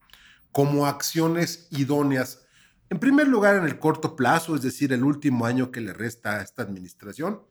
como 0.53 0.87
acciones 0.87 1.69
idóneas? 1.71 2.47
En 2.91 2.99
primer 2.99 3.29
lugar, 3.29 3.57
en 3.57 3.65
el 3.65 3.79
corto 3.79 4.17
plazo, 4.17 4.55
es 4.55 4.63
decir, 4.63 4.93
el 4.93 5.05
último 5.05 5.47
año 5.47 5.71
que 5.71 5.81
le 5.81 5.93
resta 5.93 6.39
a 6.39 6.43
esta 6.43 6.63
administración. 6.63 7.43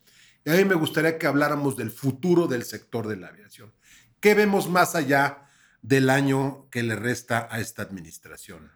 Y 0.45 0.51
a 0.51 0.55
mí 0.55 0.65
me 0.65 0.75
gustaría 0.75 1.17
que 1.17 1.27
habláramos 1.27 1.75
del 1.77 1.91
futuro 1.91 2.47
del 2.47 2.63
sector 2.63 3.07
de 3.07 3.17
la 3.17 3.27
aviación. 3.27 3.73
¿Qué 4.19 4.33
vemos 4.33 4.69
más 4.69 4.95
allá 4.95 5.43
del 5.83 6.09
año 6.09 6.69
que 6.71 6.81
le 6.81 6.95
resta 6.95 7.47
a 7.51 7.59
esta 7.59 7.83
administración. 7.83 8.71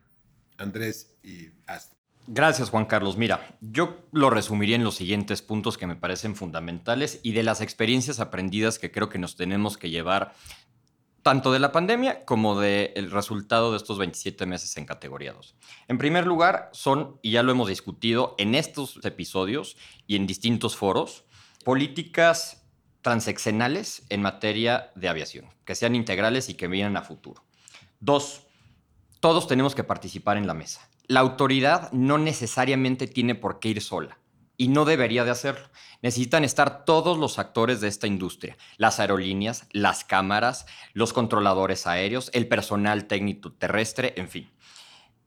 Andrés 0.58 1.16
y 1.24 1.50
Astrid. 1.66 1.97
Gracias, 2.30 2.70
Juan 2.70 2.86
Carlos. 2.86 3.16
Mira, 3.16 3.58
yo 3.62 4.06
lo 4.12 4.30
resumiría 4.30 4.76
en 4.76 4.84
los 4.84 4.96
siguientes 4.96 5.42
puntos 5.42 5.78
que 5.78 5.88
me 5.88 5.96
parecen 5.96 6.36
fundamentales 6.36 7.22
y 7.24 7.32
de 7.32 7.42
las 7.42 7.62
experiencias 7.62 8.20
aprendidas 8.20 8.80
que 8.80 8.92
creo 8.92 9.08
que 9.08 9.18
nos 9.18 9.38
tenemos 9.38 9.78
que 9.78 9.90
llevar 9.90 10.34
tanto 11.22 11.54
de 11.54 11.60
la 11.60 11.72
pandemia 11.72 12.26
como 12.26 12.60
del 12.60 13.12
resultado 13.12 13.72
de 13.72 13.78
estos 13.78 13.98
27 13.98 14.46
meses 14.46 14.76
en 14.76 14.86
categoría 14.86 15.32
2. 15.32 15.56
En 15.88 15.98
primer 15.98 16.28
lugar, 16.28 16.70
son, 16.74 17.18
y 17.22 17.32
ya 17.32 17.44
lo 17.44 17.52
hemos 17.54 17.70
discutido 17.70 18.36
en 18.38 18.56
estos 18.56 19.00
episodios 19.06 19.78
y 20.06 20.18
en 20.18 20.28
distintos 20.28 20.76
foros, 20.76 21.24
políticas 21.64 22.66
transeccionales 23.02 24.06
en 24.10 24.22
materia 24.22 24.92
de 24.96 25.08
aviación, 25.08 25.46
que 25.64 25.76
sean 25.76 25.96
integrales 25.96 26.50
y 26.50 26.56
que 26.56 26.68
vienen 26.68 26.98
a 26.98 27.04
futuro. 27.04 27.46
Dos, 28.02 28.48
todos 29.22 29.48
tenemos 29.48 29.76
que 29.76 29.86
participar 29.86 30.36
en 30.36 30.48
la 30.48 30.54
mesa. 30.54 30.90
La 31.10 31.22
autoridad 31.22 31.90
no 31.94 32.18
necesariamente 32.18 33.08
tiene 33.08 33.34
por 33.34 33.60
qué 33.60 33.70
ir 33.70 33.82
sola 33.82 34.20
y 34.58 34.68
no 34.68 34.84
debería 34.84 35.24
de 35.24 35.32
hacerlo. 35.32 35.70
Necesitan 36.02 36.44
estar 36.44 36.84
todos 36.84 37.18
los 37.18 37.40
actores 37.40 37.80
de 37.80 37.88
esta 37.88 38.08
industria, 38.08 38.58
las 38.76 39.00
aerolíneas, 39.00 39.68
las 39.72 40.04
cámaras, 40.04 40.66
los 40.92 41.14
controladores 41.14 41.88
aéreos, 41.88 42.30
el 42.34 42.50
personal 42.50 43.06
técnico 43.06 43.54
terrestre, 43.54 44.16
en 44.18 44.28
fin. 44.28 44.50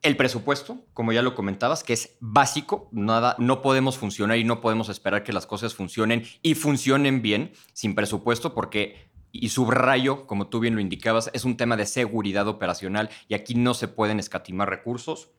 El 0.03 0.17
presupuesto, 0.17 0.85
como 0.93 1.13
ya 1.13 1.23
lo 1.23 1.33
comentabas, 1.33 1.83
que 1.83 1.93
es 1.93 2.15
básico, 2.19 2.87
nada, 2.91 3.35
no 3.39 3.63
podemos 3.63 3.97
funcionar 3.97 4.37
y 4.37 4.43
no 4.43 4.61
podemos 4.61 4.87
esperar 4.87 5.23
que 5.23 5.33
las 5.33 5.47
cosas 5.47 5.73
funcionen 5.73 6.27
y 6.43 6.53
funcionen 6.53 7.23
bien 7.23 7.53
sin 7.73 7.95
presupuesto 7.95 8.53
porque, 8.53 9.09
y 9.31 9.49
subrayo, 9.49 10.27
como 10.27 10.47
tú 10.47 10.59
bien 10.59 10.75
lo 10.75 10.81
indicabas, 10.81 11.31
es 11.33 11.43
un 11.43 11.57
tema 11.57 11.75
de 11.75 11.87
seguridad 11.87 12.47
operacional 12.47 13.09
y 13.27 13.33
aquí 13.33 13.55
no 13.55 13.73
se 13.73 13.87
pueden 13.87 14.19
escatimar 14.19 14.69
recursos. 14.69 15.29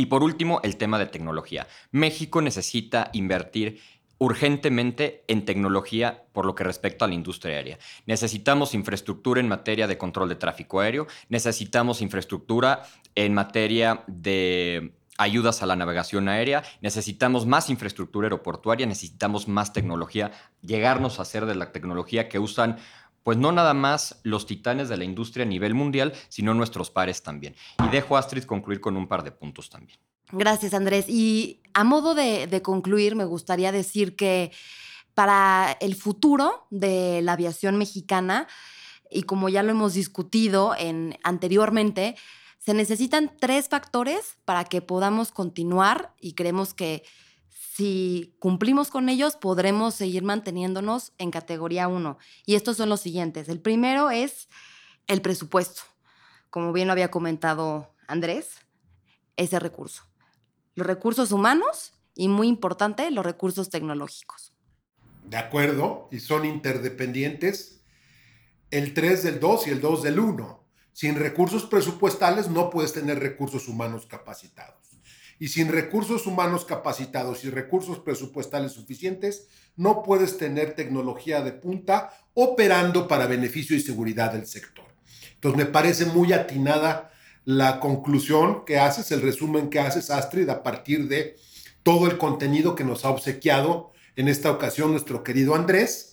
Y 0.00 0.06
por 0.06 0.22
último, 0.22 0.62
el 0.64 0.78
tema 0.78 0.98
de 0.98 1.04
tecnología. 1.04 1.66
México 1.90 2.40
necesita 2.40 3.10
invertir 3.12 3.82
urgentemente 4.16 5.24
en 5.28 5.44
tecnología 5.44 6.24
por 6.32 6.46
lo 6.46 6.54
que 6.54 6.64
respecta 6.64 7.04
a 7.04 7.08
la 7.08 7.12
industria 7.12 7.56
aérea. 7.56 7.78
Necesitamos 8.06 8.72
infraestructura 8.72 9.42
en 9.42 9.48
materia 9.48 9.86
de 9.86 9.98
control 9.98 10.30
de 10.30 10.36
tráfico 10.36 10.80
aéreo, 10.80 11.06
necesitamos 11.28 12.00
infraestructura 12.00 12.84
en 13.14 13.34
materia 13.34 14.02
de 14.06 14.94
ayudas 15.18 15.62
a 15.62 15.66
la 15.66 15.76
navegación 15.76 16.30
aérea, 16.30 16.62
necesitamos 16.80 17.44
más 17.44 17.68
infraestructura 17.68 18.24
aeroportuaria, 18.24 18.86
necesitamos 18.86 19.48
más 19.48 19.74
tecnología, 19.74 20.32
llegarnos 20.62 21.20
a 21.20 21.26
ser 21.26 21.44
de 21.44 21.56
la 21.56 21.72
tecnología 21.72 22.26
que 22.26 22.38
usan 22.38 22.78
pues 23.30 23.38
no 23.38 23.52
nada 23.52 23.74
más 23.74 24.18
los 24.24 24.44
titanes 24.44 24.88
de 24.88 24.96
la 24.96 25.04
industria 25.04 25.44
a 25.44 25.48
nivel 25.48 25.72
mundial, 25.72 26.14
sino 26.28 26.52
nuestros 26.52 26.90
pares 26.90 27.22
también. 27.22 27.54
Y 27.86 27.88
dejo 27.88 28.16
a 28.16 28.18
Astrid 28.18 28.42
concluir 28.42 28.80
con 28.80 28.96
un 28.96 29.06
par 29.06 29.22
de 29.22 29.30
puntos 29.30 29.70
también. 29.70 30.00
Gracias, 30.32 30.74
Andrés. 30.74 31.04
Y 31.08 31.60
a 31.72 31.84
modo 31.84 32.16
de, 32.16 32.60
concluir, 32.64 33.14
me 33.14 33.24
gustaría 33.24 33.70
decir 33.70 34.16
que 34.16 34.50
para 35.14 35.76
el 35.80 35.94
futuro 35.94 36.66
de 36.70 37.22
la 37.22 37.34
aviación 37.34 37.76
mexicana, 37.76 38.48
y 39.08 39.22
como 39.22 39.48
ya 39.48 39.62
lo 39.62 39.70
hemos 39.70 39.94
discutido 39.94 40.74
en, 40.76 41.16
anteriormente, 41.22 42.16
se 42.58 42.74
necesitan 42.74 43.30
tres 43.38 43.68
factores 43.68 44.38
para 44.44 44.64
que 44.64 44.82
podamos 44.82 45.30
continuar 45.30 46.14
y 46.18 46.32
creemos 46.32 46.74
que 46.74 47.04
si 47.80 48.36
cumplimos 48.38 48.90
con 48.90 49.08
ellos 49.08 49.36
podremos 49.36 49.94
seguir 49.94 50.22
manteniéndonos 50.22 51.12
en 51.18 51.30
categoría 51.30 51.88
1. 51.88 52.18
Y 52.44 52.54
estos 52.54 52.76
son 52.76 52.88
los 52.88 53.00
siguientes. 53.00 53.48
El 53.48 53.60
primero 53.60 54.10
es 54.10 54.48
el 55.06 55.22
presupuesto. 55.22 55.82
Como 56.50 56.72
bien 56.72 56.88
lo 56.88 56.92
había 56.92 57.10
comentado 57.10 57.94
Andrés, 58.06 58.50
ese 59.36 59.58
recurso 59.58 60.10
los 60.74 60.86
recursos 60.86 61.32
humanos 61.32 61.92
y, 62.14 62.28
muy 62.28 62.48
importante, 62.48 63.10
los 63.10 63.24
recursos 63.24 63.70
tecnológicos. 63.70 64.52
De 65.24 65.36
acuerdo, 65.36 66.08
y 66.10 66.20
son 66.20 66.44
interdependientes 66.44 67.82
el 68.70 68.94
3 68.94 69.22
del 69.22 69.40
2 69.40 69.66
y 69.66 69.70
el 69.70 69.80
2 69.80 70.02
del 70.02 70.18
1. 70.18 70.64
Sin 70.92 71.16
recursos 71.16 71.66
presupuestales 71.66 72.48
no 72.48 72.70
puedes 72.70 72.92
tener 72.92 73.18
recursos 73.18 73.68
humanos 73.68 74.06
capacitados. 74.06 74.89
Y 75.40 75.48
sin 75.48 75.72
recursos 75.72 76.26
humanos 76.26 76.64
capacitados 76.64 77.44
y 77.44 77.50
recursos 77.50 77.98
presupuestales 77.98 78.72
suficientes, 78.72 79.48
no 79.74 80.04
puedes 80.04 80.36
tener 80.36 80.74
tecnología 80.74 81.40
de 81.40 81.52
punta 81.52 82.10
operando 82.34 83.08
para 83.08 83.26
beneficio 83.26 83.74
y 83.74 83.80
seguridad 83.80 84.32
del 84.32 84.46
sector. 84.46 84.84
Entonces 85.34 85.58
me 85.58 85.66
parece 85.66 86.04
muy 86.04 86.34
atinada 86.34 87.10
la 87.46 87.80
conclusión 87.80 88.66
que 88.66 88.78
haces, 88.78 89.10
el 89.10 89.22
resumen 89.22 89.70
que 89.70 89.80
haces, 89.80 90.10
Astrid, 90.10 90.48
a 90.50 90.62
partir 90.62 91.08
de 91.08 91.36
todo 91.82 92.06
el 92.06 92.18
contenido 92.18 92.74
que 92.74 92.84
nos 92.84 93.06
ha 93.06 93.10
obsequiado 93.10 93.92
en 94.16 94.28
esta 94.28 94.50
ocasión 94.50 94.90
nuestro 94.90 95.24
querido 95.24 95.54
Andrés. 95.54 96.09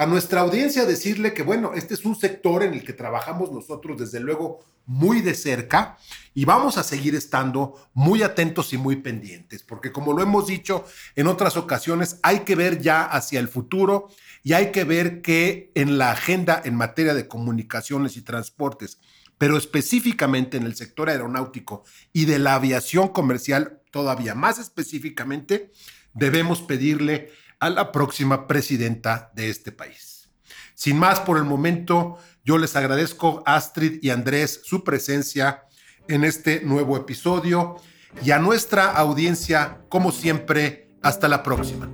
A 0.00 0.06
nuestra 0.06 0.42
audiencia 0.42 0.86
decirle 0.86 1.34
que, 1.34 1.42
bueno, 1.42 1.72
este 1.74 1.94
es 1.94 2.04
un 2.04 2.14
sector 2.14 2.62
en 2.62 2.72
el 2.72 2.84
que 2.84 2.92
trabajamos 2.92 3.50
nosotros 3.50 3.98
desde 3.98 4.20
luego 4.20 4.64
muy 4.86 5.22
de 5.22 5.34
cerca 5.34 5.98
y 6.34 6.44
vamos 6.44 6.78
a 6.78 6.84
seguir 6.84 7.16
estando 7.16 7.74
muy 7.94 8.22
atentos 8.22 8.72
y 8.72 8.78
muy 8.78 8.94
pendientes, 8.94 9.64
porque 9.64 9.90
como 9.90 10.12
lo 10.12 10.22
hemos 10.22 10.46
dicho 10.46 10.84
en 11.16 11.26
otras 11.26 11.56
ocasiones, 11.56 12.20
hay 12.22 12.40
que 12.40 12.54
ver 12.54 12.80
ya 12.80 13.02
hacia 13.02 13.40
el 13.40 13.48
futuro 13.48 14.08
y 14.44 14.52
hay 14.52 14.70
que 14.70 14.84
ver 14.84 15.20
que 15.20 15.72
en 15.74 15.98
la 15.98 16.12
agenda 16.12 16.62
en 16.64 16.76
materia 16.76 17.12
de 17.12 17.26
comunicaciones 17.26 18.16
y 18.16 18.22
transportes, 18.22 19.00
pero 19.36 19.56
específicamente 19.56 20.58
en 20.58 20.62
el 20.62 20.76
sector 20.76 21.10
aeronáutico 21.10 21.82
y 22.12 22.26
de 22.26 22.38
la 22.38 22.54
aviación 22.54 23.08
comercial, 23.08 23.80
todavía 23.90 24.36
más 24.36 24.60
específicamente, 24.60 25.72
debemos 26.14 26.62
pedirle 26.62 27.32
a 27.60 27.70
la 27.70 27.92
próxima 27.92 28.46
presidenta 28.46 29.30
de 29.34 29.50
este 29.50 29.72
país. 29.72 30.30
Sin 30.74 30.98
más 30.98 31.20
por 31.20 31.38
el 31.38 31.44
momento, 31.44 32.18
yo 32.44 32.58
les 32.58 32.76
agradezco 32.76 33.42
Astrid 33.46 33.98
y 34.02 34.10
Andrés 34.10 34.60
su 34.64 34.84
presencia 34.84 35.64
en 36.08 36.24
este 36.24 36.60
nuevo 36.60 36.96
episodio 36.96 37.76
y 38.22 38.30
a 38.30 38.38
nuestra 38.38 38.92
audiencia, 38.92 39.80
como 39.88 40.12
siempre, 40.12 40.90
hasta 41.02 41.28
la 41.28 41.42
próxima. 41.42 41.90